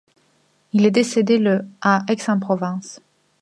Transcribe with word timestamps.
Il 0.73 0.87
est 0.87 0.89
décédé 0.89 1.37
le 1.37 1.63
à 1.79 2.01
Aix-en-Provence. 2.09 2.99